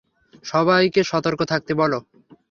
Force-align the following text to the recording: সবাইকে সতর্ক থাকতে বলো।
সবাইকে 0.45 1.01
সতর্ক 1.03 1.39
থাকতে 1.43 1.71
বলো। 1.73 1.99